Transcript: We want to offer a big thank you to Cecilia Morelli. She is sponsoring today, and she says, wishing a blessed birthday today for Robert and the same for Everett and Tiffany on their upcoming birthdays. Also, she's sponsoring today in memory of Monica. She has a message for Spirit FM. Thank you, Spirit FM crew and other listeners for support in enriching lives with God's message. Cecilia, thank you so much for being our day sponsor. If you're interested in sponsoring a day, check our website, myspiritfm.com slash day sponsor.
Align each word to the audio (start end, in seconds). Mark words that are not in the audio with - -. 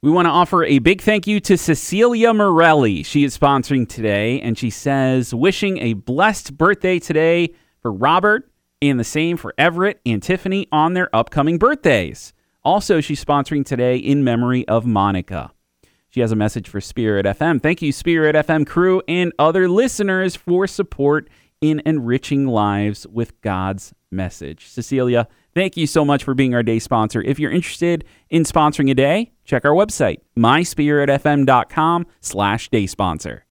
We 0.00 0.12
want 0.12 0.26
to 0.26 0.30
offer 0.30 0.64
a 0.64 0.78
big 0.78 1.00
thank 1.00 1.26
you 1.26 1.40
to 1.40 1.58
Cecilia 1.58 2.32
Morelli. 2.32 3.02
She 3.02 3.24
is 3.24 3.36
sponsoring 3.36 3.88
today, 3.88 4.40
and 4.40 4.56
she 4.56 4.70
says, 4.70 5.34
wishing 5.34 5.78
a 5.78 5.94
blessed 5.94 6.56
birthday 6.56 7.00
today 7.00 7.52
for 7.82 7.92
Robert 7.92 8.48
and 8.80 9.00
the 9.00 9.02
same 9.02 9.36
for 9.36 9.52
Everett 9.58 10.00
and 10.06 10.22
Tiffany 10.22 10.68
on 10.70 10.94
their 10.94 11.12
upcoming 11.12 11.58
birthdays. 11.58 12.32
Also, 12.62 13.00
she's 13.00 13.24
sponsoring 13.24 13.66
today 13.66 13.96
in 13.96 14.22
memory 14.22 14.66
of 14.68 14.86
Monica. 14.86 15.50
She 16.08 16.20
has 16.20 16.30
a 16.30 16.36
message 16.36 16.68
for 16.68 16.80
Spirit 16.80 17.26
FM. 17.26 17.60
Thank 17.60 17.82
you, 17.82 17.90
Spirit 17.90 18.36
FM 18.36 18.68
crew 18.68 19.02
and 19.08 19.32
other 19.36 19.68
listeners 19.68 20.36
for 20.36 20.68
support 20.68 21.28
in 21.60 21.82
enriching 21.84 22.46
lives 22.46 23.04
with 23.08 23.40
God's 23.40 23.92
message. 24.10 24.68
Cecilia, 24.68 25.28
thank 25.54 25.76
you 25.76 25.86
so 25.86 26.04
much 26.04 26.24
for 26.24 26.34
being 26.34 26.54
our 26.54 26.62
day 26.62 26.78
sponsor. 26.78 27.22
If 27.22 27.38
you're 27.38 27.50
interested 27.50 28.04
in 28.30 28.42
sponsoring 28.44 28.90
a 28.90 28.94
day, 28.94 29.32
check 29.44 29.64
our 29.64 29.72
website, 29.72 30.18
myspiritfm.com 30.36 32.06
slash 32.20 32.68
day 32.68 32.86
sponsor. 32.86 33.44